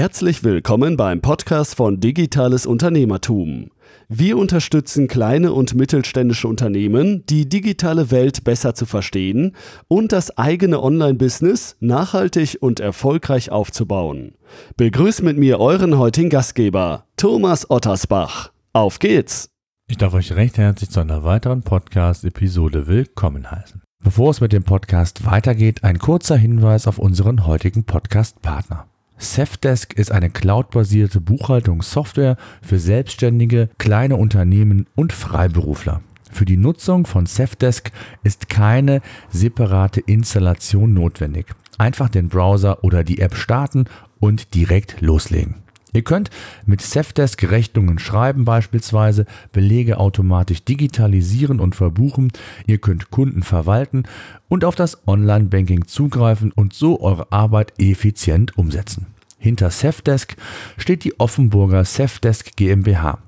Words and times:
Herzlich 0.00 0.42
willkommen 0.44 0.96
beim 0.96 1.20
Podcast 1.20 1.74
von 1.74 2.00
Digitales 2.00 2.64
Unternehmertum. 2.64 3.70
Wir 4.08 4.38
unterstützen 4.38 5.08
kleine 5.08 5.52
und 5.52 5.74
mittelständische 5.74 6.48
Unternehmen, 6.48 7.26
die 7.26 7.46
digitale 7.46 8.10
Welt 8.10 8.42
besser 8.42 8.74
zu 8.74 8.86
verstehen 8.86 9.54
und 9.88 10.12
das 10.12 10.38
eigene 10.38 10.82
Online-Business 10.82 11.76
nachhaltig 11.80 12.56
und 12.62 12.80
erfolgreich 12.80 13.50
aufzubauen. 13.50 14.36
Begrüßt 14.78 15.22
mit 15.22 15.36
mir 15.36 15.60
euren 15.60 15.98
heutigen 15.98 16.30
Gastgeber, 16.30 17.04
Thomas 17.18 17.68
Ottersbach. 17.68 18.52
Auf 18.72 19.00
geht's! 19.00 19.50
Ich 19.86 19.98
darf 19.98 20.14
euch 20.14 20.32
recht 20.32 20.56
herzlich 20.56 20.88
zu 20.88 21.00
einer 21.00 21.24
weiteren 21.24 21.60
Podcast-Episode 21.60 22.86
willkommen 22.86 23.50
heißen. 23.50 23.82
Bevor 24.02 24.30
es 24.30 24.40
mit 24.40 24.54
dem 24.54 24.64
Podcast 24.64 25.26
weitergeht, 25.26 25.84
ein 25.84 25.98
kurzer 25.98 26.38
Hinweis 26.38 26.86
auf 26.86 26.98
unseren 26.98 27.44
heutigen 27.44 27.84
Podcast-Partner. 27.84 28.89
Safdesk 29.22 29.92
ist 29.92 30.10
eine 30.12 30.30
cloudbasierte 30.30 31.20
Buchhaltungssoftware 31.20 32.38
für 32.62 32.78
Selbstständige, 32.78 33.68
kleine 33.76 34.16
Unternehmen 34.16 34.86
und 34.96 35.12
Freiberufler. 35.12 36.00
Für 36.32 36.46
die 36.46 36.56
Nutzung 36.56 37.04
von 37.04 37.26
Safdesk 37.26 37.92
ist 38.22 38.48
keine 38.48 39.02
separate 39.28 40.00
Installation 40.00 40.94
notwendig. 40.94 41.46
Einfach 41.76 42.08
den 42.08 42.28
Browser 42.28 42.82
oder 42.82 43.04
die 43.04 43.20
App 43.20 43.34
starten 43.34 43.84
und 44.20 44.54
direkt 44.54 45.02
loslegen. 45.02 45.56
Ihr 45.92 46.02
könnt 46.02 46.30
mit 46.66 46.80
Safdesk 46.80 47.50
Rechnungen 47.50 47.98
schreiben 47.98 48.44
beispielsweise, 48.44 49.26
Belege 49.52 49.98
automatisch 49.98 50.64
digitalisieren 50.64 51.60
und 51.60 51.74
verbuchen, 51.74 52.32
ihr 52.66 52.78
könnt 52.78 53.10
Kunden 53.10 53.42
verwalten 53.42 54.04
und 54.48 54.64
auf 54.64 54.74
das 54.74 55.06
Online-Banking 55.06 55.86
zugreifen 55.86 56.52
und 56.52 56.72
so 56.72 57.00
eure 57.00 57.32
Arbeit 57.32 57.72
effizient 57.78 58.56
umsetzen. 58.56 59.06
Hinter 59.38 59.70
Safdesk 59.70 60.36
steht 60.76 61.02
die 61.02 61.18
Offenburger 61.18 61.86
Safdesk 61.86 62.56
GmbH. 62.56 63.18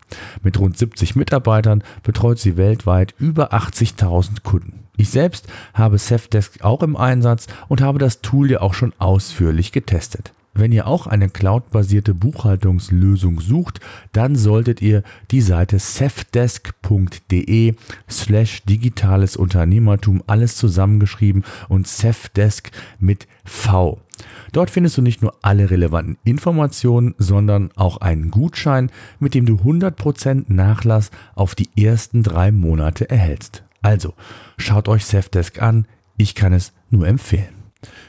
Mit 0.42 0.61
rund 0.61 0.77
70 0.77 1.17
Mitarbeitern 1.17 1.83
betreut 2.03 2.39
sie 2.39 2.58
weltweit 2.58 3.14
über 3.19 3.55
80.000 3.55 4.42
Kunden. 4.42 4.81
Ich 4.98 5.08
selbst 5.08 5.48
habe 5.73 5.97
Safdesk 5.97 6.62
auch 6.62 6.83
im 6.83 6.97
Einsatz 6.97 7.47
und 7.69 7.81
habe 7.81 7.98
das 7.98 8.20
Tool 8.20 8.51
ja 8.51 8.61
auch 8.61 8.75
schon 8.75 8.92
ausführlich 8.98 9.73
getestet. 9.73 10.33
Wenn 10.55 10.70
ihr 10.72 10.86
auch 10.86 11.06
eine 11.06 11.31
cloudbasierte 11.31 12.12
Buchhaltungslösung 12.14 13.41
sucht, 13.41 13.81
dann 14.12 14.36
solltet 14.36 14.83
ihr 14.83 15.03
die 15.31 15.41
Seite 15.41 15.78
cefdesk.de 15.78 17.75
slash 18.11 18.62
digitales 18.64 19.36
Unternehmertum 19.36 20.23
alles 20.27 20.56
zusammengeschrieben 20.56 21.45
und 21.69 21.86
Cefdesk 21.86 22.70
mit 22.98 23.27
V. 23.45 24.03
Dort 24.53 24.69
findest 24.70 24.98
du 24.98 25.03
nicht 25.03 25.23
nur 25.23 25.34
alle 25.41 25.70
relevanten 25.70 26.19
Informationen, 26.25 27.14
sondern 27.17 27.70
auch 27.77 27.97
einen 27.98 28.30
Gutschein, 28.30 28.91
mit 29.20 29.33
dem 29.34 29.47
du 29.47 29.55
100% 29.55 30.45
Nachlass 30.48 31.11
auf 31.34 31.55
die 31.55 31.70
ersten 31.83 32.23
drei 32.23 32.53
Monate 32.53 33.08
erhältst. 33.08 33.64
Also, 33.80 34.12
schaut 34.58 34.89
euch 34.89 35.06
Cefdesk 35.06 35.62
an, 35.62 35.86
ich 36.19 36.34
kann 36.34 36.53
es 36.53 36.73
nur 36.91 37.08
empfehlen. 37.08 37.61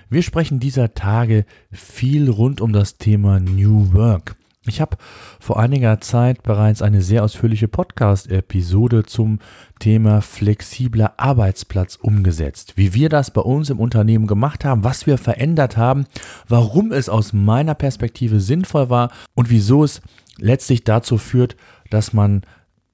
Wir 0.09 0.23
sprechen 0.23 0.59
dieser 0.59 0.93
Tage 0.93 1.45
viel 1.71 2.29
rund 2.29 2.61
um 2.61 2.73
das 2.73 2.97
Thema 2.97 3.39
New 3.39 3.93
Work. 3.93 4.35
Ich 4.65 4.80
habe 4.80 4.95
vor 5.41 5.59
einiger 5.59 5.99
Zeit 5.99 6.41
bereits 6.41 6.81
eine 6.81 7.02
sehr 7.02 7.23
ausführliche 7.25 7.67
Podcast-Episode 7.67 9.03
zum 9.03 9.39
Thema 9.80 10.21
flexibler 10.21 11.15
Arbeitsplatz 11.17 11.97
umgesetzt. 11.97 12.77
Wie 12.77 12.93
wir 12.93 13.09
das 13.09 13.31
bei 13.31 13.41
uns 13.41 13.69
im 13.69 13.80
Unternehmen 13.80 14.25
gemacht 14.25 14.63
haben, 14.63 14.85
was 14.85 15.05
wir 15.05 15.17
verändert 15.17 15.75
haben, 15.75 16.05
warum 16.47 16.93
es 16.93 17.09
aus 17.09 17.33
meiner 17.33 17.75
Perspektive 17.75 18.39
sinnvoll 18.39 18.89
war 18.89 19.11
und 19.33 19.49
wieso 19.49 19.83
es 19.83 20.02
letztlich 20.37 20.85
dazu 20.85 21.17
führt, 21.17 21.58
dass 21.89 22.13
man, 22.13 22.43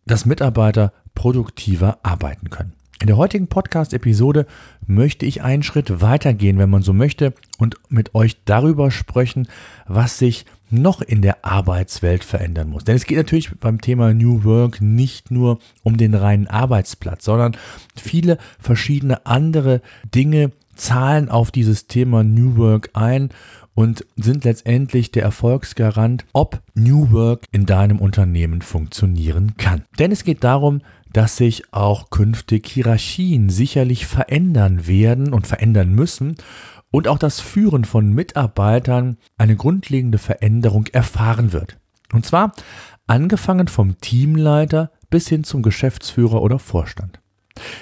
dass 0.07 0.25
Mitarbeiter 0.25 0.91
produktiver 1.13 1.99
arbeiten 2.01 2.49
können. 2.49 2.78
In 3.01 3.07
der 3.07 3.15
heutigen 3.15 3.47
Podcast-Episode 3.47 4.45
möchte 4.85 5.25
ich 5.25 5.41
einen 5.41 5.63
Schritt 5.63 6.01
weitergehen, 6.01 6.57
wenn 6.57 6.69
man 6.69 6.81
so 6.81 6.91
möchte, 6.91 7.33
und 7.57 7.75
mit 7.87 8.13
euch 8.13 8.43
darüber 8.43 8.91
sprechen, 8.91 9.47
was 9.87 10.17
sich 10.17 10.45
noch 10.69 11.01
in 11.01 11.21
der 11.21 11.45
Arbeitswelt 11.45 12.25
verändern 12.25 12.69
muss. 12.69 12.83
Denn 12.83 12.97
es 12.97 13.05
geht 13.05 13.17
natürlich 13.17 13.51
beim 13.57 13.79
Thema 13.79 14.13
New 14.13 14.43
Work 14.43 14.81
nicht 14.81 15.31
nur 15.31 15.59
um 15.81 15.95
den 15.95 16.13
reinen 16.13 16.47
Arbeitsplatz, 16.47 17.23
sondern 17.23 17.55
viele 17.95 18.37
verschiedene 18.59 19.25
andere 19.25 19.81
Dinge 20.13 20.51
zahlen 20.75 21.29
auf 21.29 21.51
dieses 21.51 21.87
Thema 21.87 22.25
New 22.25 22.57
Work 22.57 22.89
ein 22.93 23.29
und 23.75 24.05
sind 24.17 24.43
letztendlich 24.43 25.11
der 25.11 25.23
Erfolgsgarant, 25.23 26.25
ob 26.33 26.61
New 26.73 27.11
Work 27.11 27.45
in 27.53 27.65
deinem 27.65 27.99
Unternehmen 27.99 28.61
funktionieren 28.61 29.55
kann. 29.55 29.83
Denn 29.99 30.11
es 30.11 30.25
geht 30.25 30.43
darum, 30.43 30.81
dass 31.11 31.37
sich 31.37 31.73
auch 31.73 32.09
künftig 32.09 32.67
Hierarchien 32.67 33.49
sicherlich 33.49 34.05
verändern 34.05 34.87
werden 34.87 35.33
und 35.33 35.47
verändern 35.47 35.93
müssen 35.93 36.35
und 36.91 37.07
auch 37.07 37.17
das 37.17 37.39
Führen 37.39 37.85
von 37.85 38.13
Mitarbeitern 38.13 39.17
eine 39.37 39.55
grundlegende 39.55 40.17
Veränderung 40.17 40.87
erfahren 40.87 41.53
wird. 41.53 41.77
Und 42.13 42.25
zwar 42.25 42.53
angefangen 43.07 43.67
vom 43.67 43.99
Teamleiter 43.99 44.91
bis 45.09 45.27
hin 45.27 45.43
zum 45.43 45.63
Geschäftsführer 45.63 46.41
oder 46.41 46.59
Vorstand. 46.59 47.18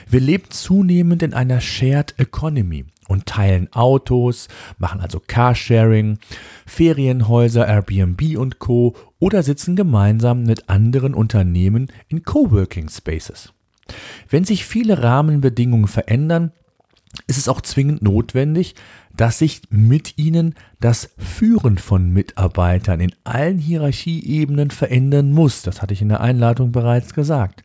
Wir 0.09 0.19
leben 0.19 0.49
zunehmend 0.49 1.23
in 1.23 1.33
einer 1.33 1.61
Shared 1.61 2.15
Economy 2.17 2.85
und 3.07 3.25
teilen 3.25 3.71
Autos, 3.73 4.47
machen 4.77 5.01
also 5.01 5.21
Carsharing, 5.25 6.19
Ferienhäuser, 6.65 7.67
Airbnb 7.67 8.37
und 8.37 8.59
Co. 8.59 8.95
oder 9.19 9.43
sitzen 9.43 9.75
gemeinsam 9.75 10.43
mit 10.43 10.69
anderen 10.69 11.13
Unternehmen 11.13 11.87
in 12.07 12.23
Coworking 12.23 12.89
Spaces. 12.89 13.53
Wenn 14.29 14.43
sich 14.43 14.65
viele 14.65 15.01
Rahmenbedingungen 15.01 15.87
verändern, 15.87 16.51
ist 17.27 17.37
es 17.37 17.47
auch 17.47 17.61
zwingend 17.61 18.01
notwendig, 18.01 18.75
dass 19.15 19.39
sich 19.39 19.61
mit 19.69 20.17
ihnen 20.17 20.55
das 20.79 21.09
Führen 21.17 21.77
von 21.77 22.11
Mitarbeitern 22.11 22.99
in 22.99 23.13
allen 23.23 23.57
Hierarchieebenen 23.57 24.71
verändern 24.71 25.31
muss. 25.31 25.63
Das 25.63 25.81
hatte 25.81 25.93
ich 25.93 26.01
in 26.01 26.09
der 26.09 26.21
Einladung 26.21 26.71
bereits 26.71 27.13
gesagt. 27.13 27.63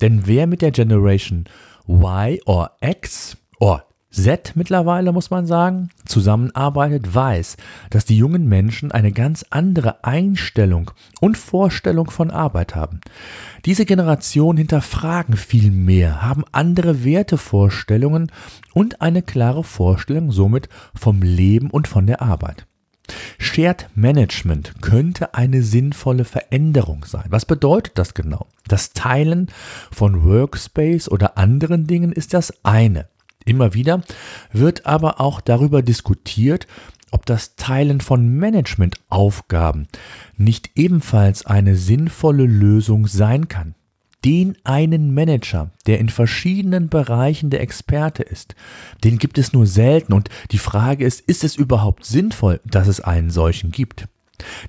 Denn 0.00 0.26
wer 0.26 0.46
mit 0.46 0.62
der 0.62 0.70
Generation 0.70 1.44
Y 1.86 2.38
or 2.46 2.70
X 2.80 3.36
or 3.60 3.84
Z 4.14 4.52
mittlerweile, 4.54 5.12
muss 5.12 5.30
man 5.30 5.44
sagen, 5.44 5.88
zusammenarbeitet, 6.04 7.14
weiß, 7.14 7.56
dass 7.90 8.04
die 8.04 8.16
jungen 8.16 8.48
Menschen 8.48 8.92
eine 8.92 9.10
ganz 9.10 9.44
andere 9.50 10.04
Einstellung 10.04 10.92
und 11.20 11.36
Vorstellung 11.36 12.10
von 12.10 12.30
Arbeit 12.30 12.76
haben. 12.76 13.00
Diese 13.64 13.84
Generation 13.84 14.56
hinterfragen 14.56 15.36
viel 15.36 15.72
mehr, 15.72 16.22
haben 16.22 16.44
andere 16.52 17.04
Wertevorstellungen 17.04 18.30
und 18.72 19.00
eine 19.00 19.22
klare 19.22 19.64
Vorstellung 19.64 20.30
somit 20.30 20.68
vom 20.94 21.20
Leben 21.22 21.70
und 21.70 21.88
von 21.88 22.06
der 22.06 22.22
Arbeit. 22.22 22.66
Shared 23.38 23.88
Management 23.96 24.80
könnte 24.80 25.34
eine 25.34 25.62
sinnvolle 25.62 26.24
Veränderung 26.24 27.04
sein. 27.04 27.24
Was 27.28 27.44
bedeutet 27.44 27.98
das 27.98 28.14
genau? 28.14 28.46
Das 28.68 28.92
Teilen 28.92 29.48
von 29.90 30.24
Workspace 30.24 31.10
oder 31.10 31.36
anderen 31.36 31.86
Dingen 31.86 32.12
ist 32.12 32.32
das 32.32 32.64
eine. 32.64 33.08
Immer 33.44 33.74
wieder 33.74 34.02
wird 34.52 34.86
aber 34.86 35.20
auch 35.20 35.40
darüber 35.40 35.82
diskutiert, 35.82 36.66
ob 37.10 37.26
das 37.26 37.54
Teilen 37.56 38.00
von 38.00 38.36
Managementaufgaben 38.36 39.86
nicht 40.36 40.70
ebenfalls 40.74 41.46
eine 41.46 41.76
sinnvolle 41.76 42.44
Lösung 42.44 43.06
sein 43.06 43.46
kann. 43.46 43.74
Den 44.24 44.56
einen 44.64 45.12
Manager, 45.14 45.70
der 45.86 46.00
in 46.00 46.08
verschiedenen 46.08 46.88
Bereichen 46.88 47.50
der 47.50 47.60
Experte 47.60 48.22
ist, 48.22 48.56
den 49.04 49.18
gibt 49.18 49.36
es 49.38 49.52
nur 49.52 49.66
selten 49.66 50.14
und 50.14 50.28
die 50.50 50.58
Frage 50.58 51.04
ist, 51.04 51.20
ist 51.20 51.44
es 51.44 51.54
überhaupt 51.56 52.04
sinnvoll, 52.04 52.60
dass 52.64 52.88
es 52.88 53.00
einen 53.00 53.30
solchen 53.30 53.70
gibt? 53.70 54.08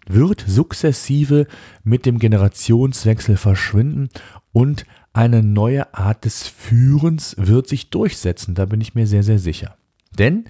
wird 0.07 0.45
sukzessive 0.47 1.47
mit 1.85 2.05
dem 2.05 2.19
Generationswechsel 2.19 3.37
verschwinden 3.39 4.11
und 4.53 4.85
eine 5.15 5.43
neue 5.43 5.95
Art 5.95 6.27
des 6.27 6.47
Führens 6.47 7.35
wird 7.39 7.69
sich 7.69 7.89
durchsetzen, 7.91 8.55
da 8.55 8.67
bin 8.67 8.81
ich 8.81 8.95
mir 8.95 9.07
sehr, 9.07 9.23
sehr 9.23 9.39
sicher. 9.39 9.77
Denn 10.19 10.45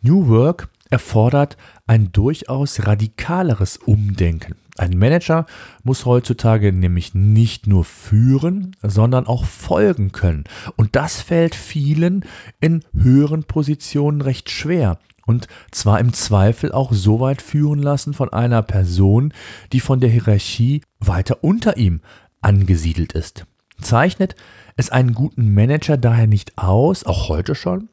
New 0.00 0.28
Work 0.28 0.68
erfordert 0.90 1.56
ein 1.86 2.12
durchaus 2.12 2.86
radikaleres 2.86 3.76
Umdenken. 3.78 4.54
Ein 4.76 4.98
Manager 4.98 5.46
muss 5.84 6.04
heutzutage 6.04 6.72
nämlich 6.72 7.14
nicht 7.14 7.66
nur 7.66 7.84
führen, 7.84 8.76
sondern 8.82 9.26
auch 9.26 9.44
folgen 9.44 10.10
können. 10.12 10.44
Und 10.76 10.96
das 10.96 11.20
fällt 11.20 11.54
vielen 11.54 12.24
in 12.60 12.84
höheren 12.92 13.44
Positionen 13.44 14.20
recht 14.20 14.50
schwer. 14.50 14.98
Und 15.26 15.48
zwar 15.70 16.00
im 16.00 16.12
Zweifel 16.12 16.72
auch 16.72 16.92
so 16.92 17.20
weit 17.20 17.40
führen 17.40 17.78
lassen 17.78 18.14
von 18.14 18.32
einer 18.32 18.62
Person, 18.62 19.32
die 19.72 19.80
von 19.80 20.00
der 20.00 20.10
Hierarchie 20.10 20.82
weiter 20.98 21.42
unter 21.42 21.76
ihm 21.76 22.00
angesiedelt 22.42 23.12
ist. 23.12 23.46
Zeichnet 23.80 24.34
es 24.76 24.90
einen 24.90 25.14
guten 25.14 25.54
Manager 25.54 25.96
daher 25.96 26.26
nicht 26.26 26.58
aus, 26.58 27.04
auch 27.04 27.28
heute 27.28 27.54
schon, 27.54 27.88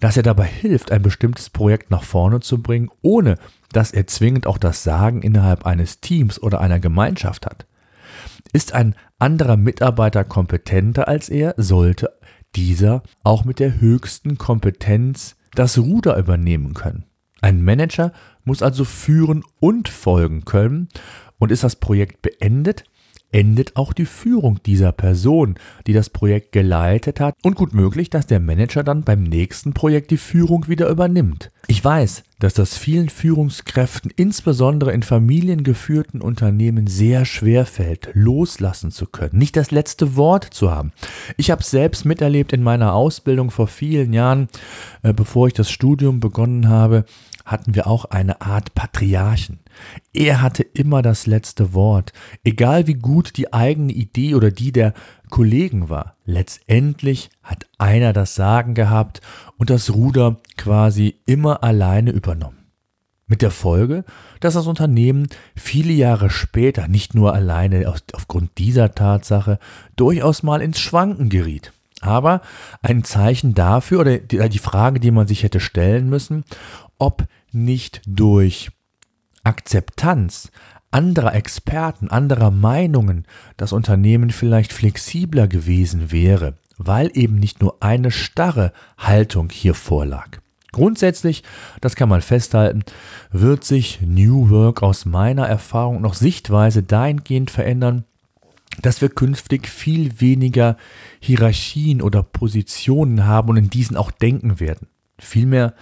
dass 0.00 0.16
er 0.16 0.22
dabei 0.22 0.44
hilft, 0.44 0.92
ein 0.92 1.02
bestimmtes 1.02 1.50
Projekt 1.50 1.90
nach 1.90 2.02
vorne 2.02 2.40
zu 2.40 2.62
bringen, 2.62 2.90
ohne 3.02 3.36
dass 3.72 3.92
er 3.92 4.06
zwingend 4.06 4.46
auch 4.46 4.58
das 4.58 4.82
Sagen 4.82 5.22
innerhalb 5.22 5.66
eines 5.66 6.00
Teams 6.00 6.42
oder 6.42 6.60
einer 6.60 6.80
Gemeinschaft 6.80 7.46
hat. 7.46 7.66
Ist 8.52 8.74
ein 8.74 8.94
anderer 9.18 9.56
Mitarbeiter 9.56 10.24
kompetenter 10.24 11.08
als 11.08 11.28
er, 11.28 11.54
sollte 11.56 12.12
dieser 12.54 13.02
auch 13.22 13.44
mit 13.44 13.58
der 13.58 13.80
höchsten 13.80 14.38
Kompetenz 14.38 15.36
das 15.54 15.78
Ruder 15.78 16.16
übernehmen 16.16 16.74
können. 16.74 17.04
Ein 17.40 17.62
Manager 17.62 18.12
muss 18.44 18.62
also 18.62 18.84
führen 18.84 19.42
und 19.60 19.88
folgen 19.88 20.44
können 20.44 20.88
und 21.38 21.50
ist 21.52 21.64
das 21.64 21.76
Projekt 21.76 22.22
beendet, 22.22 22.84
endet 23.36 23.76
auch 23.76 23.92
die 23.92 24.06
Führung 24.06 24.60
dieser 24.64 24.92
Person, 24.92 25.56
die 25.86 25.92
das 25.92 26.08
Projekt 26.08 26.52
geleitet 26.52 27.20
hat 27.20 27.34
und 27.42 27.54
gut 27.54 27.74
möglich, 27.74 28.08
dass 28.08 28.26
der 28.26 28.40
Manager 28.40 28.82
dann 28.82 29.02
beim 29.02 29.24
nächsten 29.24 29.74
Projekt 29.74 30.10
die 30.10 30.16
Führung 30.16 30.68
wieder 30.68 30.88
übernimmt. 30.88 31.50
Ich 31.66 31.84
weiß, 31.84 32.22
dass 32.38 32.54
das 32.54 32.78
vielen 32.78 33.10
Führungskräften, 33.10 34.10
insbesondere 34.16 34.92
in 34.92 35.02
familiengeführten 35.02 36.22
Unternehmen, 36.22 36.86
sehr 36.86 37.26
schwer 37.26 37.66
fällt, 37.66 38.08
loslassen 38.14 38.90
zu 38.90 39.04
können, 39.04 39.36
nicht 39.36 39.56
das 39.56 39.70
letzte 39.70 40.16
Wort 40.16 40.44
zu 40.44 40.70
haben. 40.70 40.92
Ich 41.36 41.50
habe 41.50 41.62
selbst 41.62 42.06
miterlebt 42.06 42.54
in 42.54 42.62
meiner 42.62 42.94
Ausbildung 42.94 43.50
vor 43.50 43.66
vielen 43.66 44.14
Jahren, 44.14 44.48
äh, 45.02 45.12
bevor 45.12 45.46
ich 45.46 45.54
das 45.54 45.70
Studium 45.70 46.20
begonnen 46.20 46.70
habe, 46.70 47.04
hatten 47.46 47.74
wir 47.76 47.86
auch 47.86 48.04
eine 48.06 48.40
Art 48.42 48.74
Patriarchen. 48.74 49.60
Er 50.12 50.42
hatte 50.42 50.64
immer 50.64 51.00
das 51.00 51.26
letzte 51.26 51.72
Wort, 51.72 52.12
egal 52.44 52.88
wie 52.88 52.94
gut 52.94 53.36
die 53.36 53.52
eigene 53.52 53.92
Idee 53.92 54.34
oder 54.34 54.50
die 54.50 54.72
der 54.72 54.92
Kollegen 55.30 55.88
war. 55.88 56.16
Letztendlich 56.24 57.30
hat 57.42 57.66
einer 57.78 58.12
das 58.12 58.34
Sagen 58.34 58.74
gehabt 58.74 59.20
und 59.56 59.70
das 59.70 59.94
Ruder 59.94 60.36
quasi 60.56 61.20
immer 61.24 61.62
alleine 61.62 62.10
übernommen. 62.10 62.58
Mit 63.28 63.42
der 63.42 63.50
Folge, 63.50 64.04
dass 64.40 64.54
das 64.54 64.66
Unternehmen 64.66 65.28
viele 65.56 65.92
Jahre 65.92 66.30
später 66.30 66.88
nicht 66.88 67.14
nur 67.14 67.32
alleine 67.34 67.92
aufgrund 68.12 68.58
dieser 68.58 68.92
Tatsache 68.92 69.58
durchaus 69.96 70.42
mal 70.42 70.62
ins 70.62 70.78
Schwanken 70.80 71.28
geriet. 71.28 71.72
Aber 72.00 72.40
ein 72.82 73.04
Zeichen 73.04 73.54
dafür 73.54 74.00
oder 74.00 74.18
die 74.18 74.58
Frage, 74.58 75.00
die 75.00 75.10
man 75.10 75.26
sich 75.26 75.42
hätte 75.42 75.60
stellen 75.60 76.08
müssen, 76.08 76.44
ob 76.98 77.26
nicht 77.56 78.02
durch 78.06 78.70
Akzeptanz 79.42 80.50
anderer 80.90 81.34
Experten, 81.34 82.08
anderer 82.08 82.50
Meinungen 82.50 83.26
das 83.56 83.72
Unternehmen 83.72 84.30
vielleicht 84.30 84.72
flexibler 84.72 85.48
gewesen 85.48 86.10
wäre, 86.12 86.54
weil 86.78 87.10
eben 87.14 87.36
nicht 87.36 87.60
nur 87.60 87.82
eine 87.82 88.10
starre 88.10 88.72
Haltung 88.96 89.50
hier 89.50 89.74
vorlag. 89.74 90.38
Grundsätzlich, 90.72 91.42
das 91.80 91.96
kann 91.96 92.08
man 92.08 92.22
festhalten, 92.22 92.84
wird 93.30 93.64
sich 93.64 94.00
New 94.02 94.50
Work 94.50 94.82
aus 94.82 95.06
meiner 95.06 95.46
Erfahrung 95.46 96.02
noch 96.02 96.14
Sichtweise 96.14 96.82
dahingehend 96.82 97.50
verändern, 97.50 98.04
dass 98.82 99.00
wir 99.00 99.08
künftig 99.08 99.68
viel 99.68 100.20
weniger 100.20 100.76
Hierarchien 101.18 102.02
oder 102.02 102.22
Positionen 102.22 103.24
haben 103.24 103.48
und 103.48 103.56
in 103.56 103.70
diesen 103.70 103.96
auch 103.96 104.10
denken 104.10 104.60
werden. 104.60 104.88
Vielmehr 105.18 105.74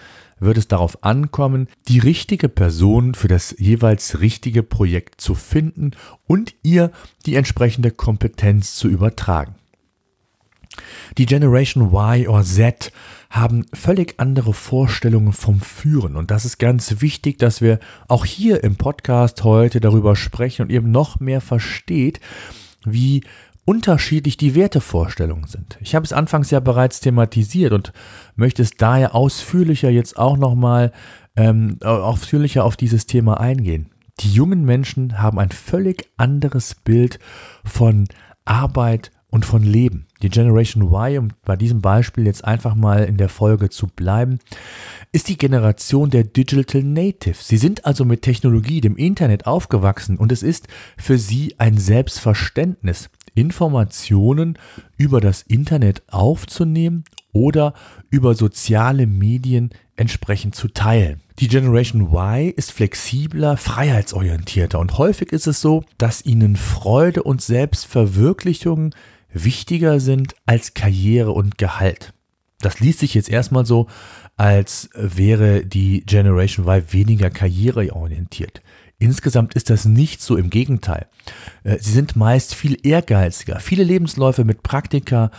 wird 0.44 0.58
es 0.58 0.68
darauf 0.68 1.02
ankommen, 1.04 1.68
die 1.88 1.98
richtige 1.98 2.48
Person 2.48 3.14
für 3.14 3.28
das 3.28 3.54
jeweils 3.58 4.20
richtige 4.20 4.62
Projekt 4.62 5.20
zu 5.20 5.34
finden 5.34 5.92
und 6.26 6.54
ihr 6.62 6.90
die 7.26 7.34
entsprechende 7.34 7.90
Kompetenz 7.90 8.74
zu 8.76 8.88
übertragen. 8.88 9.54
Die 11.18 11.26
Generation 11.26 11.92
Y 11.92 12.26
oder 12.28 12.42
Z 12.42 12.92
haben 13.30 13.66
völlig 13.72 14.14
andere 14.18 14.52
Vorstellungen 14.52 15.32
vom 15.32 15.60
Führen. 15.60 16.16
Und 16.16 16.30
das 16.30 16.44
ist 16.44 16.58
ganz 16.58 17.00
wichtig, 17.00 17.38
dass 17.38 17.60
wir 17.60 17.78
auch 18.08 18.24
hier 18.24 18.62
im 18.64 18.76
Podcast 18.76 19.44
heute 19.44 19.80
darüber 19.80 20.16
sprechen 20.16 20.62
und 20.62 20.70
eben 20.70 20.90
noch 20.90 21.20
mehr 21.20 21.40
versteht, 21.40 22.20
wie 22.84 23.22
unterschiedlich 23.64 24.36
die 24.36 24.54
Wertevorstellungen 24.54 25.46
sind. 25.46 25.78
Ich 25.80 25.94
habe 25.94 26.04
es 26.04 26.12
anfangs 26.12 26.50
ja 26.50 26.60
bereits 26.60 27.00
thematisiert 27.00 27.72
und 27.72 27.92
möchte 28.36 28.62
es 28.62 28.72
daher 28.72 29.14
ausführlicher 29.14 29.90
jetzt 29.90 30.18
auch 30.18 30.36
nochmal 30.36 30.92
ähm, 31.36 31.78
ausführlicher 31.82 32.64
auf 32.64 32.76
dieses 32.76 33.06
Thema 33.06 33.40
eingehen. 33.40 33.90
Die 34.20 34.32
jungen 34.32 34.64
Menschen 34.64 35.20
haben 35.20 35.38
ein 35.38 35.50
völlig 35.50 36.08
anderes 36.16 36.74
Bild 36.74 37.18
von 37.64 38.06
Arbeit 38.44 39.10
und 39.34 39.44
von 39.44 39.64
Leben. 39.64 40.06
Die 40.22 40.28
Generation 40.28 40.84
Y, 40.84 41.18
um 41.18 41.28
bei 41.44 41.56
diesem 41.56 41.80
Beispiel 41.80 42.24
jetzt 42.24 42.44
einfach 42.44 42.76
mal 42.76 43.02
in 43.02 43.16
der 43.16 43.28
Folge 43.28 43.68
zu 43.68 43.88
bleiben, 43.88 44.38
ist 45.10 45.28
die 45.28 45.36
Generation 45.36 46.08
der 46.10 46.22
Digital 46.22 46.84
Natives. 46.84 47.48
Sie 47.48 47.56
sind 47.56 47.84
also 47.84 48.04
mit 48.04 48.22
Technologie, 48.22 48.80
dem 48.80 48.96
Internet 48.96 49.48
aufgewachsen 49.48 50.18
und 50.18 50.30
es 50.30 50.44
ist 50.44 50.68
für 50.96 51.18
sie 51.18 51.56
ein 51.58 51.78
Selbstverständnis, 51.78 53.10
Informationen 53.34 54.58
über 54.96 55.20
das 55.20 55.42
Internet 55.42 56.02
aufzunehmen 56.08 57.04
oder 57.32 57.74
über 58.10 58.34
soziale 58.34 59.06
Medien 59.06 59.70
entsprechend 59.96 60.54
zu 60.54 60.68
teilen. 60.68 61.20
Die 61.40 61.48
Generation 61.48 62.12
Y 62.12 62.52
ist 62.56 62.70
flexibler, 62.70 63.56
freiheitsorientierter 63.56 64.78
und 64.78 64.98
häufig 64.98 65.32
ist 65.32 65.48
es 65.48 65.60
so, 65.60 65.84
dass 65.98 66.24
ihnen 66.24 66.56
Freude 66.56 67.24
und 67.24 67.42
Selbstverwirklichung 67.42 68.94
wichtiger 69.32 69.98
sind 69.98 70.36
als 70.46 70.74
Karriere 70.74 71.32
und 71.32 71.58
Gehalt. 71.58 72.14
Das 72.60 72.80
liest 72.80 73.00
sich 73.00 73.14
jetzt 73.14 73.28
erstmal 73.28 73.66
so, 73.66 73.88
als 74.36 74.90
wäre 74.94 75.66
die 75.66 76.04
Generation 76.06 76.66
Y 76.66 76.92
weniger 76.92 77.30
karriereorientiert. 77.30 78.62
Insgesamt 79.04 79.52
ist 79.52 79.68
das 79.68 79.84
nicht 79.84 80.22
so, 80.22 80.34
im 80.34 80.48
Gegenteil. 80.48 81.08
Äh, 81.62 81.76
sie 81.78 81.92
sind 81.92 82.16
meist 82.16 82.54
viel 82.54 82.78
ehrgeiziger, 82.86 83.60
viele 83.60 83.84
Lebensläufe 83.84 84.44
mit 84.44 84.62
Praktika 84.62 85.30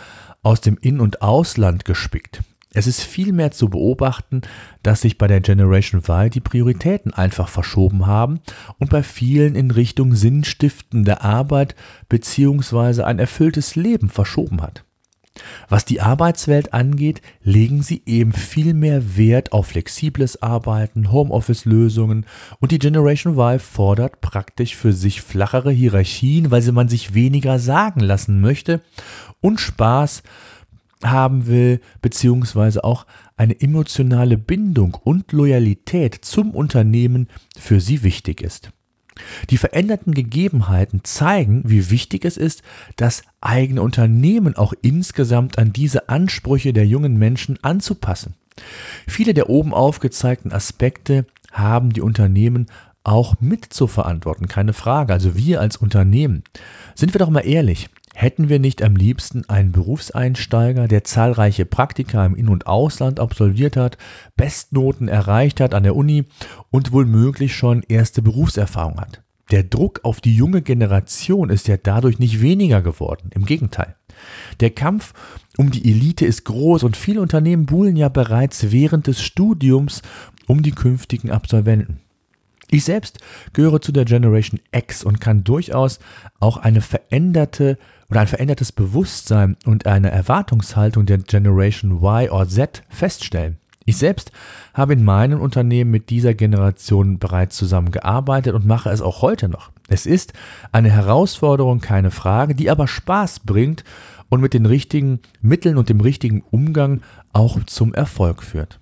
aus 0.44 0.60
dem 0.60 0.78
In- 0.80 1.00
und 1.00 1.20
Ausland 1.20 1.84
gespickt. 1.84 2.44
Es 2.72 2.86
ist 2.86 3.02
vielmehr 3.02 3.50
zu 3.50 3.68
beobachten, 3.68 4.42
dass 4.84 5.00
sich 5.00 5.18
bei 5.18 5.26
der 5.26 5.40
Generation 5.40 6.00
Y 6.00 6.30
die 6.30 6.38
Prioritäten 6.38 7.12
einfach 7.12 7.48
verschoben 7.48 8.06
haben 8.06 8.38
und 8.78 8.90
bei 8.90 9.02
vielen 9.02 9.56
in 9.56 9.72
Richtung 9.72 10.14
sinnstiftende 10.14 11.22
Arbeit 11.22 11.74
bzw. 12.08 13.02
ein 13.02 13.18
erfülltes 13.18 13.74
Leben 13.74 14.10
verschoben 14.10 14.62
hat. 14.62 14.85
Was 15.68 15.84
die 15.84 16.00
Arbeitswelt 16.00 16.72
angeht, 16.72 17.20
legen 17.42 17.82
sie 17.82 18.02
eben 18.06 18.32
viel 18.32 18.74
mehr 18.74 19.16
Wert 19.16 19.52
auf 19.52 19.68
flexibles 19.68 20.42
Arbeiten, 20.42 21.12
Homeoffice-Lösungen 21.12 22.26
und 22.60 22.72
die 22.72 22.78
Generation 22.78 23.34
Y 23.34 23.58
fordert 23.58 24.20
praktisch 24.20 24.76
für 24.76 24.92
sich 24.92 25.22
flachere 25.22 25.70
Hierarchien, 25.70 26.50
weil 26.50 26.62
sie 26.62 26.72
man 26.72 26.88
sich 26.88 27.14
weniger 27.14 27.58
sagen 27.58 28.00
lassen 28.00 28.40
möchte 28.40 28.80
und 29.40 29.60
Spaß 29.60 30.22
haben 31.04 31.46
will, 31.46 31.80
beziehungsweise 32.00 32.82
auch 32.84 33.06
eine 33.36 33.60
emotionale 33.60 34.38
Bindung 34.38 34.94
und 34.94 35.32
Loyalität 35.32 36.24
zum 36.24 36.52
Unternehmen 36.52 37.28
für 37.56 37.80
sie 37.80 38.02
wichtig 38.02 38.40
ist. 38.40 38.70
Die 39.50 39.56
veränderten 39.56 40.14
Gegebenheiten 40.14 41.00
zeigen, 41.04 41.62
wie 41.66 41.90
wichtig 41.90 42.24
es 42.24 42.36
ist, 42.36 42.62
das 42.96 43.22
eigene 43.40 43.82
Unternehmen 43.82 44.56
auch 44.56 44.74
insgesamt 44.82 45.58
an 45.58 45.72
diese 45.72 46.08
Ansprüche 46.08 46.72
der 46.72 46.86
jungen 46.86 47.16
Menschen 47.16 47.58
anzupassen. 47.62 48.34
Viele 49.06 49.34
der 49.34 49.50
oben 49.50 49.74
aufgezeigten 49.74 50.52
Aspekte 50.52 51.26
haben 51.52 51.92
die 51.92 52.00
Unternehmen 52.00 52.66
auch 53.04 53.36
mit 53.40 53.64
zu 53.64 53.86
verantworten, 53.86 54.48
keine 54.48 54.72
Frage. 54.72 55.12
Also 55.12 55.36
wir 55.36 55.60
als 55.60 55.76
Unternehmen. 55.76 56.42
Sind 56.94 57.14
wir 57.14 57.20
doch 57.20 57.30
mal 57.30 57.46
ehrlich, 57.46 57.88
Hätten 58.18 58.48
wir 58.48 58.58
nicht 58.60 58.82
am 58.82 58.96
liebsten 58.96 59.46
einen 59.50 59.72
Berufseinsteiger, 59.72 60.88
der 60.88 61.04
zahlreiche 61.04 61.66
Praktika 61.66 62.24
im 62.24 62.34
In- 62.34 62.48
und 62.48 62.66
Ausland 62.66 63.20
absolviert 63.20 63.76
hat, 63.76 63.98
Bestnoten 64.38 65.06
erreicht 65.06 65.60
hat 65.60 65.74
an 65.74 65.82
der 65.82 65.94
Uni 65.94 66.24
und 66.70 66.92
womöglich 66.92 67.54
schon 67.54 67.82
erste 67.86 68.22
Berufserfahrung 68.22 68.98
hat? 68.98 69.22
Der 69.50 69.64
Druck 69.64 70.00
auf 70.02 70.22
die 70.22 70.34
junge 70.34 70.62
Generation 70.62 71.50
ist 71.50 71.68
ja 71.68 71.76
dadurch 71.76 72.18
nicht 72.18 72.40
weniger 72.40 72.80
geworden, 72.80 73.28
im 73.34 73.44
Gegenteil. 73.44 73.96
Der 74.60 74.70
Kampf 74.70 75.12
um 75.58 75.70
die 75.70 75.86
Elite 75.86 76.24
ist 76.24 76.44
groß 76.46 76.84
und 76.84 76.96
viele 76.96 77.20
Unternehmen 77.20 77.66
buhlen 77.66 77.96
ja 77.96 78.08
bereits 78.08 78.72
während 78.72 79.08
des 79.08 79.20
Studiums 79.20 80.00
um 80.46 80.62
die 80.62 80.72
künftigen 80.72 81.30
Absolventen. 81.30 82.00
Ich 82.70 82.84
selbst 82.84 83.18
gehöre 83.52 83.82
zu 83.82 83.92
der 83.92 84.06
Generation 84.06 84.58
X 84.72 85.04
und 85.04 85.20
kann 85.20 85.44
durchaus 85.44 86.00
auch 86.40 86.56
eine 86.56 86.80
veränderte 86.80 87.78
oder 88.10 88.20
ein 88.20 88.26
verändertes 88.26 88.72
Bewusstsein 88.72 89.56
und 89.64 89.86
eine 89.86 90.10
Erwartungshaltung 90.10 91.06
der 91.06 91.18
Generation 91.18 92.02
Y 92.02 92.30
oder 92.30 92.48
Z 92.48 92.82
feststellen. 92.88 93.58
Ich 93.84 93.98
selbst 93.98 94.32
habe 94.74 94.94
in 94.94 95.04
meinem 95.04 95.40
Unternehmen 95.40 95.92
mit 95.92 96.10
dieser 96.10 96.34
Generation 96.34 97.18
bereits 97.18 97.56
zusammengearbeitet 97.56 98.52
und 98.52 98.66
mache 98.66 98.90
es 98.90 99.00
auch 99.00 99.22
heute 99.22 99.48
noch. 99.48 99.70
Es 99.88 100.06
ist 100.06 100.32
eine 100.72 100.90
Herausforderung, 100.90 101.80
keine 101.80 102.10
Frage, 102.10 102.56
die 102.56 102.68
aber 102.68 102.88
Spaß 102.88 103.40
bringt 103.40 103.84
und 104.28 104.40
mit 104.40 104.54
den 104.54 104.66
richtigen 104.66 105.20
Mitteln 105.40 105.76
und 105.76 105.88
dem 105.88 106.00
richtigen 106.00 106.42
Umgang 106.50 107.02
auch 107.32 107.62
zum 107.66 107.94
Erfolg 107.94 108.42
führt. 108.42 108.80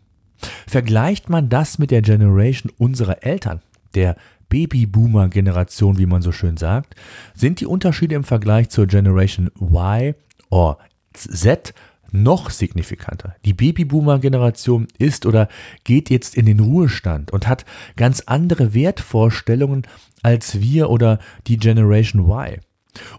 Vergleicht 0.66 1.28
man 1.28 1.50
das 1.50 1.78
mit 1.78 1.90
der 1.90 2.00
Generation 2.00 2.72
unserer 2.78 3.22
Eltern, 3.22 3.60
der 3.94 4.16
Babyboomer-Generation, 4.48 5.98
wie 5.98 6.06
man 6.06 6.22
so 6.22 6.32
schön 6.32 6.56
sagt, 6.56 6.94
sind 7.34 7.60
die 7.60 7.66
Unterschiede 7.66 8.14
im 8.14 8.24
Vergleich 8.24 8.68
zur 8.70 8.86
Generation 8.86 9.50
Y 9.60 10.14
oder 10.50 10.78
Z 11.12 11.74
noch 12.14 12.50
signifikanter. 12.50 13.34
Die 13.44 13.54
Babyboomer-Generation 13.54 14.86
ist 14.98 15.26
oder 15.26 15.48
geht 15.82 16.10
jetzt 16.10 16.36
in 16.36 16.46
den 16.46 16.60
Ruhestand 16.60 17.32
und 17.32 17.48
hat 17.48 17.64
ganz 17.96 18.22
andere 18.26 18.72
Wertvorstellungen 18.72 19.82
als 20.22 20.60
wir 20.60 20.90
oder 20.90 21.18
die 21.48 21.56
Generation 21.56 22.30
Y. 22.30 22.60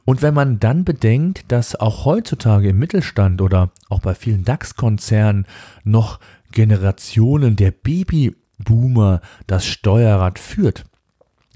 Und 0.06 0.22
wenn 0.22 0.34
man 0.34 0.60
dann 0.60 0.86
bedenkt, 0.86 1.44
dass 1.50 1.76
auch 1.76 2.06
heutzutage 2.06 2.70
im 2.70 2.80
Mittelstand 2.80 3.42
oder 3.42 3.72
auch 3.90 4.00
bei 4.00 4.16
vielen 4.16 4.46
DAX-Konzernen 4.46 5.46
noch 5.84 6.22
Generationen 6.52 7.58
der 7.58 7.72
Babyboomer 7.72 9.20
das 9.48 9.66
Steuerrad 9.66 10.40
führt, 10.40 10.86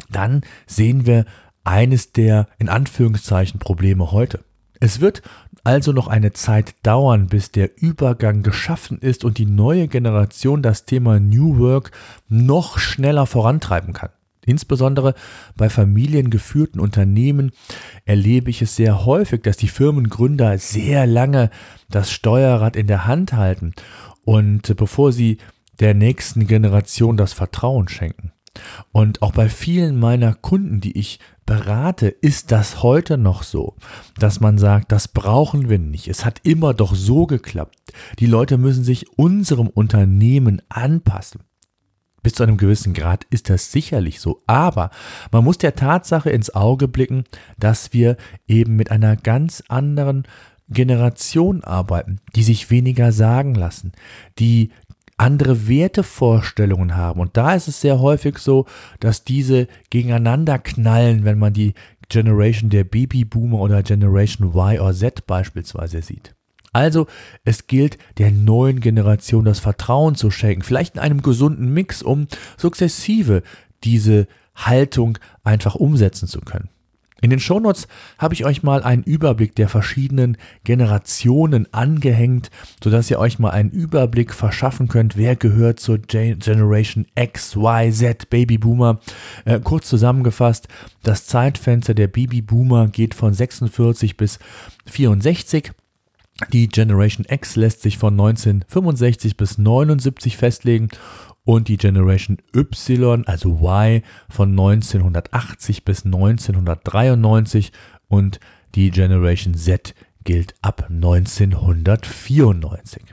dann 0.10 0.42
sehen 0.68 1.06
wir 1.06 1.26
eines 1.64 2.12
der 2.12 2.48
in 2.58 2.70
Anführungszeichen 2.70 3.60
Probleme 3.60 4.12
heute. 4.12 4.44
Es 4.80 5.02
wird 5.02 5.22
also 5.64 5.92
noch 5.92 6.08
eine 6.08 6.32
Zeit 6.32 6.76
dauern, 6.84 7.28
bis 7.28 7.52
der 7.52 7.82
Übergang 7.82 8.44
geschaffen 8.44 9.00
ist 9.00 9.26
und 9.26 9.38
die 9.38 9.46
neue 9.46 9.88
Generation 9.88 10.62
das 10.62 10.86
Thema 10.86 11.20
New 11.20 11.60
Work 11.60 11.92
noch 12.30 12.80
schneller 12.80 13.26
vorantreiben 13.26 13.94
kann. 13.94 14.10
Insbesondere 14.46 15.14
bei 15.58 15.70
familiengeführten 15.70 16.80
Unternehmen 16.80 17.52
erlebe 18.06 18.50
ich 18.50 18.62
es 18.62 18.76
sehr 18.76 19.06
häufig, 19.06 19.44
dass 19.44 19.58
die 19.58 19.68
Firmengründer 19.68 20.58
sehr 20.58 21.06
lange 21.06 21.52
das 21.90 22.12
Steuerrad 22.12 22.76
in 22.76 22.88
der 22.88 23.06
Hand 23.06 23.34
halten 23.34 23.74
und 24.24 24.76
bevor 24.78 25.12
sie 25.12 25.38
der 25.80 25.94
nächsten 25.94 26.48
Generation 26.48 27.16
das 27.16 27.34
Vertrauen 27.34 27.90
schenken. 27.90 28.32
Und 28.92 29.22
auch 29.22 29.32
bei 29.32 29.50
vielen 29.50 30.00
meiner 30.00 30.34
Kunden, 30.34 30.82
die 30.82 30.98
ich 30.98 31.20
berate, 31.46 32.08
ist 32.08 32.52
das 32.52 32.84
heute 32.84 33.18
noch 33.18 33.44
so, 33.44 33.76
dass 34.18 34.40
man 34.40 34.58
sagt, 34.58 34.92
das 34.92 35.08
brauchen 35.08 35.70
wir 35.70 35.80
nicht. 35.80 36.08
Es 36.08 36.26
hat 36.26 36.42
immer 36.44 36.74
doch 36.74 36.94
so 36.96 37.26
geklappt. 37.26 37.94
Die 38.20 38.28
Leute 38.28 38.58
müssen 38.58 38.84
sich 38.84 39.18
unserem 39.18 39.68
Unternehmen 39.68 40.62
anpassen. 40.70 41.42
Bis 42.22 42.34
zu 42.34 42.44
einem 42.44 42.58
gewissen 42.58 42.94
Grad 42.94 43.26
ist 43.30 43.50
das 43.50 43.72
sicherlich 43.72 44.20
so. 44.20 44.44
Aber 44.46 44.92
man 45.32 45.44
muss 45.44 45.58
der 45.58 45.76
Tatsache 45.76 46.30
ins 46.30 46.54
Auge 46.54 46.88
blicken, 46.88 47.24
dass 47.58 47.94
wir 47.94 48.18
eben 48.48 48.76
mit 48.76 48.92
einer 48.92 49.16
ganz 49.16 49.64
anderen 49.70 50.28
Generation 50.70 51.64
arbeiten, 51.64 52.20
die 52.36 52.44
sich 52.44 52.70
weniger 52.70 53.12
sagen 53.12 53.56
lassen, 53.56 53.94
die 54.38 54.72
andere 55.20 55.68
Wertevorstellungen 55.68 56.96
haben. 56.96 57.20
Und 57.20 57.36
da 57.36 57.54
ist 57.54 57.68
es 57.68 57.82
sehr 57.82 58.00
häufig 58.00 58.38
so, 58.38 58.66
dass 59.00 59.24
diese 59.24 59.68
gegeneinander 59.90 60.60
knallen, 60.60 61.26
wenn 61.26 61.38
man 61.38 61.54
die 61.54 61.74
Generation 62.08 62.70
der 62.70 62.86
Babyboomer 62.86 63.60
oder 63.60 63.84
Generation 63.84 64.50
Y 64.50 64.80
oder 64.80 64.94
Z 64.94 65.28
beispielsweise 65.28 66.02
sieht. 66.02 66.36
Also 66.72 67.08
es 67.44 67.68
gilt 67.68 67.98
der 68.18 68.32
neuen 68.32 68.80
Generation 68.80 69.46
das 69.46 69.60
Vertrauen 69.60 70.16
zu 70.16 70.32
schenken, 70.32 70.62
vielleicht 70.62 70.96
in 70.96 71.02
einem 71.02 71.22
gesunden 71.22 71.74
Mix, 71.74 72.02
um 72.02 72.28
sukzessive 72.58 73.44
diese 73.84 74.28
Haltung 74.56 75.18
einfach 75.44 75.76
umsetzen 75.76 76.28
zu 76.28 76.42
können. 76.42 76.70
In 77.22 77.30
den 77.30 77.40
Shownotes 77.40 77.88
habe 78.18 78.34
ich 78.34 78.46
euch 78.46 78.64
mal 78.64 78.84
einen 78.84 79.04
Überblick 79.04 79.56
der 79.56 79.70
verschiedenen 79.70 80.38
Generationen 80.64 81.72
angehängt, 81.74 82.50
sodass 82.84 83.10
ihr 83.10 83.20
euch 83.20 83.40
mal 83.40 83.52
einen 83.52 83.70
Überblick 83.72 84.34
verschaffen 84.34 84.88
könnt, 84.88 85.18
wer 85.18 85.36
gehört 85.36 85.80
zur 85.80 86.00
Generation 86.00 87.06
X, 87.16 87.56
Y, 87.56 87.92
Z, 87.92 88.30
Babyboomer. 88.30 89.00
Äh, 89.46 89.60
kurz 89.60 89.88
zusammengefasst, 89.90 90.68
das 91.04 91.26
Zeitfenster 91.26 91.94
der 91.94 92.08
Babyboomer 92.08 92.88
geht 92.88 93.14
von 93.14 93.34
46 93.34 94.18
bis 94.18 94.40
64. 94.86 95.72
Die 96.54 96.70
Generation 96.70 97.26
X 97.30 97.58
lässt 97.58 97.82
sich 97.82 97.98
von 97.98 98.14
1965 98.14 99.36
bis 99.36 99.58
79 99.58 100.38
festlegen 100.38 100.88
und 101.44 101.68
die 101.68 101.78
Generation 101.78 102.38
Y, 102.56 103.24
also 103.26 103.60
Y, 103.62 104.04
von 104.30 104.52
1980 104.52 105.86
bis 105.86 106.06
1993 106.06 107.72
und 108.08 108.40
die 108.76 108.92
Generation 108.92 109.56
Z 109.56 109.96
gilt 110.24 110.54
ab 110.62 110.86
1994. 110.90 113.04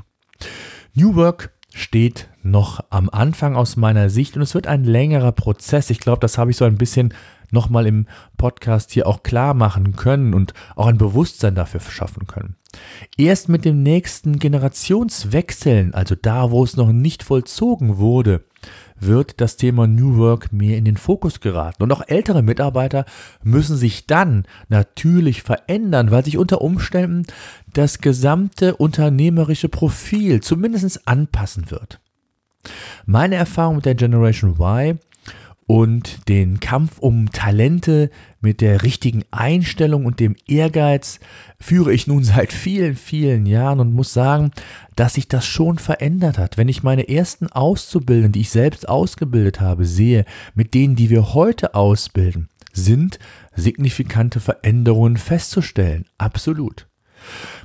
New 0.95 1.15
Work 1.15 1.53
steht 1.73 2.29
noch 2.43 2.81
am 2.91 3.09
Anfang 3.11 3.57
aus 3.57 3.77
meiner 3.77 4.11
Sicht 4.11 4.37
und 4.37 4.43
es 4.43 4.55
wird 4.55 4.67
ein 4.67 4.85
längerer 4.85 5.33
Prozess. 5.33 5.91
Ich 5.91 6.01
glaube, 6.01 6.21
das 6.21 6.39
habe 6.39 6.51
ich 6.51 6.57
so 6.57 6.65
ein 6.65 6.79
bisschen 6.79 7.13
nochmal 7.51 7.87
im 7.87 8.07
Podcast 8.37 8.93
hier 8.93 9.07
auch 9.07 9.23
klar 9.23 9.55
machen 9.55 9.95
können 9.95 10.35
und 10.35 10.53
auch 10.75 10.87
ein 10.87 10.99
Bewusstsein 10.99 11.55
dafür 11.55 11.81
schaffen 11.81 12.27
können. 12.27 12.57
Erst 13.17 13.49
mit 13.49 13.65
dem 13.65 13.83
nächsten 13.83 14.39
Generationswechseln, 14.39 15.95
also 15.95 16.15
da, 16.15 16.51
wo 16.51 16.65
es 16.65 16.77
noch 16.77 16.93
nicht 16.93 17.23
vollzogen 17.23 17.99
wurde, 17.99 18.45
wird 18.99 19.41
das 19.41 19.57
Thema 19.57 19.87
New 19.87 20.17
Work 20.17 20.53
mehr 20.53 20.79
in 20.79 20.85
den 20.85 20.97
Fokus 20.97 21.41
geraten. 21.41 21.83
Und 21.83 21.93
auch 21.93 22.03
ältere 22.07 22.43
Mitarbeiter 22.43 23.05
müssen 23.43 23.77
sich 23.77 24.07
dann 24.07 24.47
natürlich 24.69 25.43
verändern, 25.43 26.11
weil 26.11 26.25
sich 26.25 26.39
unter 26.39 26.61
Umständen 26.63 27.25
das 27.73 28.01
gesamte 28.01 28.77
unternehmerische 28.77 29.69
Profil 29.69 30.41
zumindest 30.41 31.07
anpassen 31.07 31.71
wird. 31.71 32.01
Meine 33.05 33.37
Erfahrung 33.37 33.77
mit 33.77 33.85
der 33.85 33.95
Generation 33.95 34.57
Y 34.59 34.99
und 35.67 36.29
den 36.29 36.61
Kampf 36.61 36.99
um 37.01 37.33
Talente 37.33 38.11
mit 38.41 38.61
der 38.61 38.83
richtigen 38.83 39.25
Einstellung 39.33 40.07
und 40.07 40.21
dem 40.21 40.37
Ehrgeiz 40.47 41.19
führe 41.59 41.93
ich 41.93 42.07
nun 42.07 42.23
seit 42.25 42.53
vielen, 42.53 42.95
vielen 42.95 43.47
Jahren 43.47 43.81
und 43.81 43.93
muss 43.93 44.13
sagen, 44.13 44.53
dass 44.95 45.15
sich 45.15 45.29
das 45.29 45.45
schon 45.45 45.79
verändert 45.79 46.39
hat. 46.39 46.57
Wenn 46.57 46.69
ich 46.69 46.83
meine 46.83 47.09
ersten 47.09 47.49
Auszubildenden, 47.49 48.33
die 48.33 48.43
ich 48.43 48.51
selbst 48.51 48.89
ausgebildet 48.89 49.61
habe, 49.61 49.85
sehe, 49.85 50.25
mit 50.55 50.73
denen, 50.75 50.95
die 50.95 51.11
wir 51.11 51.35
heute 51.35 51.75
ausbilden, 51.75 52.49
sind 52.73 53.19
signifikante 53.55 54.39
Veränderungen 54.39 55.17
festzustellen. 55.17 56.05
Absolut. 56.19 56.87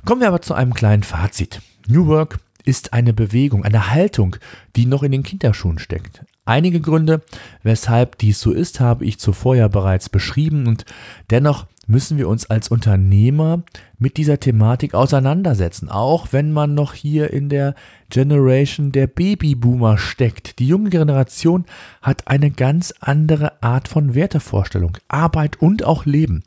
Kommen 0.04 0.22
wir 0.22 0.28
aber 0.28 0.42
zu 0.42 0.54
einem 0.54 0.74
kleinen 0.74 1.02
Fazit. 1.04 1.60
New 1.86 2.06
Work 2.06 2.40
ist 2.64 2.92
eine 2.92 3.12
Bewegung, 3.12 3.64
eine 3.64 3.90
Haltung, 3.90 4.36
die 4.74 4.86
noch 4.86 5.02
in 5.02 5.12
den 5.12 5.22
Kinderschuhen 5.22 5.78
steckt. 5.78 6.24
Einige 6.44 6.80
Gründe, 6.80 7.22
weshalb 7.62 8.18
dies 8.18 8.40
so 8.40 8.50
ist, 8.50 8.80
habe 8.80 9.04
ich 9.04 9.18
zuvor 9.18 9.54
ja 9.54 9.68
bereits 9.68 10.08
beschrieben 10.08 10.66
und 10.66 10.84
dennoch 11.30 11.66
müssen 11.86 12.18
wir 12.18 12.28
uns 12.28 12.48
als 12.48 12.68
Unternehmer 12.68 13.62
mit 13.98 14.16
dieser 14.16 14.40
Thematik 14.40 14.94
auseinandersetzen, 14.94 15.88
auch 15.88 16.28
wenn 16.32 16.52
man 16.52 16.74
noch 16.74 16.94
hier 16.94 17.32
in 17.32 17.48
der 17.48 17.74
Generation 18.08 18.92
der 18.92 19.06
Babyboomer 19.06 19.98
steckt. 19.98 20.58
Die 20.58 20.66
junge 20.66 20.90
Generation 20.90 21.64
hat 22.00 22.28
eine 22.28 22.50
ganz 22.50 22.94
andere 23.00 23.62
Art 23.62 23.88
von 23.88 24.14
Wertevorstellung, 24.14 24.98
Arbeit 25.08 25.60
und 25.60 25.84
auch 25.84 26.06
Leben. 26.06 26.42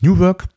New 0.00 0.18
Work 0.18 0.48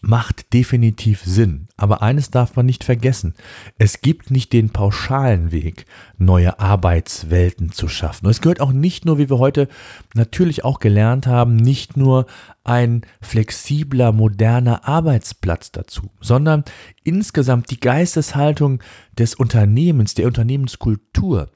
macht 0.00 0.52
definitiv 0.52 1.22
Sinn. 1.24 1.68
Aber 1.76 2.02
eines 2.02 2.30
darf 2.30 2.56
man 2.56 2.66
nicht 2.66 2.84
vergessen. 2.84 3.34
Es 3.78 4.00
gibt 4.00 4.30
nicht 4.30 4.52
den 4.52 4.70
pauschalen 4.70 5.52
Weg, 5.52 5.86
neue 6.16 6.58
Arbeitswelten 6.60 7.72
zu 7.72 7.88
schaffen. 7.88 8.26
Und 8.26 8.30
es 8.30 8.40
gehört 8.40 8.60
auch 8.60 8.72
nicht 8.72 9.04
nur, 9.04 9.18
wie 9.18 9.30
wir 9.30 9.38
heute 9.38 9.68
natürlich 10.14 10.64
auch 10.64 10.78
gelernt 10.78 11.26
haben, 11.26 11.56
nicht 11.56 11.96
nur 11.96 12.26
ein 12.64 13.02
flexibler, 13.20 14.12
moderner 14.12 14.86
Arbeitsplatz 14.86 15.72
dazu, 15.72 16.10
sondern 16.20 16.64
insgesamt 17.04 17.70
die 17.70 17.80
Geisteshaltung 17.80 18.82
des 19.18 19.34
Unternehmens, 19.34 20.14
der 20.14 20.26
Unternehmenskultur, 20.26 21.48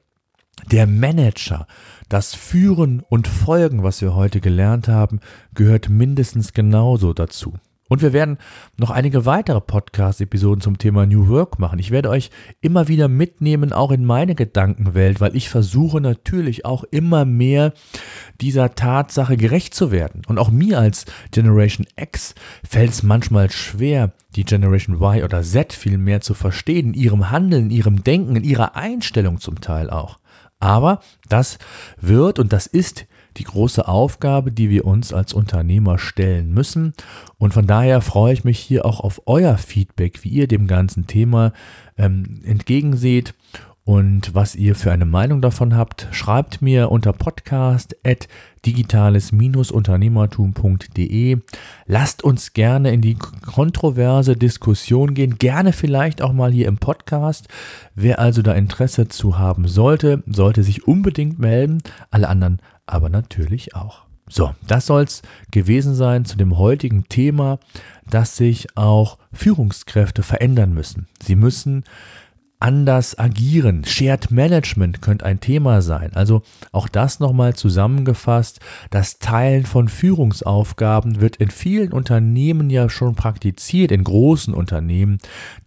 der 0.71 0.87
Manager, 0.87 1.67
das 2.09 2.35
Führen 2.35 3.01
und 3.09 3.27
Folgen, 3.27 3.83
was 3.83 4.01
wir 4.01 4.15
heute 4.15 4.39
gelernt 4.39 4.87
haben, 4.87 5.19
gehört 5.53 5.89
mindestens 5.89 6.53
genauso 6.53 7.13
dazu. 7.13 7.53
Und 7.93 8.01
wir 8.01 8.11
werden 8.11 8.39
noch 8.75 8.89
einige 8.89 9.27
weitere 9.27 9.61
Podcast-Episoden 9.61 10.61
zum 10.61 10.79
Thema 10.79 11.05
New 11.05 11.27
Work 11.27 11.59
machen. 11.59 11.77
Ich 11.77 11.91
werde 11.91 12.09
euch 12.09 12.31
immer 12.59 12.87
wieder 12.87 13.07
mitnehmen, 13.07 13.71
auch 13.71 13.91
in 13.91 14.03
meine 14.03 14.33
Gedankenwelt, 14.33 15.21
weil 15.21 15.35
ich 15.35 15.47
versuche 15.47 16.01
natürlich 16.01 16.65
auch 16.65 16.83
immer 16.85 17.23
mehr 17.23 17.71
dieser 18.41 18.73
Tatsache 18.73 19.37
gerecht 19.37 19.75
zu 19.75 19.91
werden. 19.91 20.23
Und 20.25 20.39
auch 20.39 20.49
mir 20.49 20.79
als 20.79 21.05
Generation 21.29 21.85
X 21.95 22.33
fällt 22.67 22.89
es 22.89 23.03
manchmal 23.03 23.51
schwer, 23.51 24.13
die 24.35 24.43
Generation 24.43 24.95
Y 24.95 25.23
oder 25.23 25.43
Z 25.43 25.71
viel 25.71 25.99
mehr 25.99 26.21
zu 26.21 26.33
verstehen, 26.33 26.87
in 26.87 26.93
ihrem 26.95 27.29
Handeln, 27.29 27.65
in 27.65 27.69
ihrem 27.69 28.03
Denken, 28.03 28.37
in 28.37 28.43
ihrer 28.43 28.75
Einstellung 28.75 29.39
zum 29.39 29.61
Teil 29.61 29.91
auch. 29.91 30.17
Aber 30.59 30.99
das 31.29 31.59
wird 32.01 32.39
und 32.39 32.53
das 32.53 32.65
ist 32.65 33.05
die 33.37 33.43
große 33.43 33.87
Aufgabe, 33.87 34.51
die 34.51 34.69
wir 34.69 34.85
uns 34.85 35.13
als 35.13 35.33
Unternehmer 35.33 35.97
stellen 35.97 36.53
müssen. 36.53 36.93
Und 37.37 37.53
von 37.53 37.67
daher 37.67 38.01
freue 38.01 38.33
ich 38.33 38.43
mich 38.43 38.59
hier 38.59 38.85
auch 38.85 38.99
auf 38.99 39.21
euer 39.25 39.57
Feedback, 39.57 40.23
wie 40.23 40.29
ihr 40.29 40.47
dem 40.47 40.67
ganzen 40.67 41.07
Thema 41.07 41.53
ähm, 41.97 42.41
entgegenseht 42.43 43.33
und 43.85 44.33
was 44.33 44.55
ihr 44.55 44.75
für 44.75 44.93
eine 44.93 45.05
Meinung 45.05 45.41
davon 45.41 45.75
habt. 45.75 46.07
Schreibt 46.11 46.61
mir 46.61 46.89
unter 46.89 47.11
podcast 47.11 47.97
at 48.05 48.29
digitales-unternehmertum.de. 48.65 51.39
Lasst 51.85 52.23
uns 52.23 52.53
gerne 52.53 52.93
in 52.93 53.01
die 53.01 53.15
kontroverse 53.15 54.37
Diskussion 54.37 55.13
gehen, 55.13 55.37
gerne 55.37 55.73
vielleicht 55.73 56.21
auch 56.21 56.31
mal 56.31 56.53
hier 56.53 56.69
im 56.69 56.77
Podcast. 56.77 57.49
Wer 57.93 58.19
also 58.19 58.41
da 58.41 58.53
Interesse 58.53 59.09
zu 59.09 59.37
haben 59.37 59.67
sollte, 59.67 60.23
sollte 60.27 60.63
sich 60.63 60.87
unbedingt 60.87 61.39
melden. 61.39 61.79
Alle 62.09 62.29
anderen 62.29 62.61
aber 62.85 63.09
natürlich 63.09 63.75
auch. 63.75 64.03
So, 64.29 64.55
das 64.67 64.85
soll 64.85 65.03
es 65.03 65.21
gewesen 65.51 65.95
sein 65.95 66.25
zu 66.25 66.37
dem 66.37 66.57
heutigen 66.57 67.07
Thema, 67.09 67.59
dass 68.09 68.37
sich 68.37 68.77
auch 68.77 69.17
Führungskräfte 69.33 70.23
verändern 70.23 70.73
müssen. 70.73 71.07
Sie 71.21 71.35
müssen 71.35 71.83
anders 72.63 73.19
agieren. 73.19 73.83
Shared 73.83 74.31
Management 74.31 75.01
könnte 75.01 75.25
ein 75.25 75.41
Thema 75.41 75.81
sein. 75.81 76.11
Also 76.13 76.43
auch 76.71 76.87
das 76.87 77.19
nochmal 77.19 77.55
zusammengefasst. 77.55 78.61
Das 78.89 79.19
Teilen 79.19 79.65
von 79.65 79.89
Führungsaufgaben 79.89 81.19
wird 81.19 81.35
in 81.35 81.51
vielen 81.51 81.91
Unternehmen 81.91 82.69
ja 82.69 82.89
schon 82.89 83.15
praktiziert, 83.15 83.91
in 83.91 84.05
großen 84.05 84.53
Unternehmen, 84.53 85.17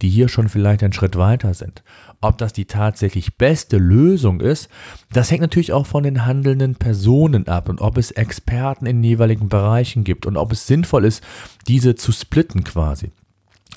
die 0.01 0.09
hier 0.09 0.27
schon 0.27 0.49
vielleicht 0.49 0.81
einen 0.81 0.93
Schritt 0.93 1.15
weiter 1.17 1.53
sind. 1.53 1.83
Ob 2.19 2.37
das 2.39 2.51
die 2.51 2.65
tatsächlich 2.65 3.37
beste 3.37 3.77
Lösung 3.77 4.41
ist, 4.41 4.69
das 5.11 5.29
hängt 5.29 5.41
natürlich 5.41 5.73
auch 5.73 5.85
von 5.85 6.03
den 6.03 6.25
handelnden 6.25 6.75
Personen 6.75 7.47
ab 7.47 7.69
und 7.69 7.79
ob 7.79 7.97
es 7.97 8.11
Experten 8.11 8.87
in 8.87 9.03
jeweiligen 9.03 9.49
Bereichen 9.49 10.03
gibt 10.03 10.25
und 10.25 10.35
ob 10.35 10.51
es 10.51 10.65
sinnvoll 10.65 11.05
ist, 11.05 11.23
diese 11.67 11.95
zu 11.95 12.11
splitten 12.11 12.63
quasi. 12.63 13.11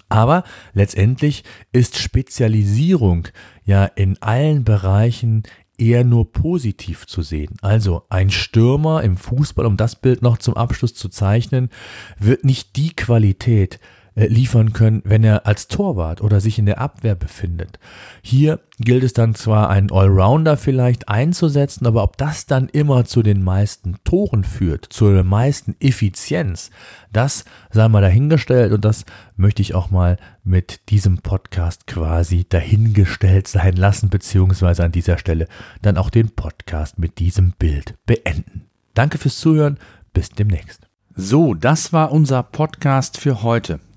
Aber 0.09 0.43
letztendlich 0.73 1.45
ist 1.73 1.99
Spezialisierung 1.99 3.29
ja 3.65 3.85
in 3.85 4.21
allen 4.23 4.65
Bereichen 4.65 5.45
eher 5.79 6.05
nur 6.05 6.33
positiv 6.33 7.07
zu 7.07 7.23
sehen. 7.23 7.57
Also 7.63 8.05
ein 8.11 8.31
Stürmer 8.31 9.03
im 9.03 9.17
Fußball, 9.17 9.67
um 9.67 9.77
das 9.77 9.97
Bild 9.97 10.23
noch 10.23 10.39
zum 10.39 10.55
Abschluss 10.57 10.95
zu 10.95 11.09
zeichnen, 11.09 11.71
wird 12.19 12.45
nicht 12.45 12.77
die 12.77 12.95
Qualität 12.95 13.81
liefern 14.15 14.73
können, 14.73 15.03
wenn 15.05 15.25
er 15.25 15.47
als 15.47 15.69
Torwart 15.69 16.21
oder 16.21 16.41
sich 16.41 16.59
in 16.59 16.67
der 16.67 16.81
Abwehr 16.81 17.15
befindet. 17.15 17.79
Hier 18.23 18.61
gilt 18.79 19.05
es 19.05 19.13
dann 19.13 19.35
zwar, 19.35 19.71
einen 19.71 19.91
Allrounder 19.91 20.57
vielleicht 20.57 21.09
einzusetzen, 21.09 21.87
aber 21.87 22.03
ob 22.03 22.17
das 22.17 22.47
dann 22.47 22.69
immer 22.69 23.05
zu 23.05 23.23
den 23.23 23.43
meisten 23.43 23.97
Toren 24.05 24.45
führt, 24.45 24.87
zur 24.91 25.23
meisten 25.23 25.77
Effizienz, 25.81 26.71
das 27.13 27.45
sei 27.71 27.89
mal 27.89 28.03
dahingestellt 28.03 28.73
und 28.73 28.85
das 28.85 29.05
möchte 29.37 29.63
ich 29.63 29.75
auch 29.75 29.91
mal 29.91 30.17
mit 30.45 30.91
diesem 30.91 31.19
Podcast 31.19 31.87
quasi 31.87 32.47
dahingestellt 32.49 33.49
sein 33.49 33.77
lassen, 33.77 34.09
beziehungsweise 34.09 34.85
an 34.85 34.93
dieser 34.93 35.19
Stelle 35.19 35.47
dann 35.83 35.97
auch 35.97 36.11
den 36.11 36.31
Podcast 36.31 36.99
mit 36.99 37.19
diesem 37.19 37.53
Bild 37.59 37.95
beenden. 38.07 38.67
Danke 38.95 39.19
fürs 39.19 39.39
Zuhören, 39.39 39.79
bis 40.13 40.31
demnächst. 40.31 40.89
So, 41.15 41.55
das 41.55 41.93
war 41.93 42.13
unser 42.13 42.43
Podcast 42.43 43.19
für 43.19 43.43
heute. 43.43 43.81